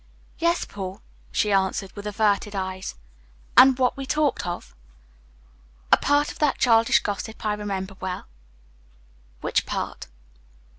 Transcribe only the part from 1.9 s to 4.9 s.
with averted eyes. "And what we talked of?"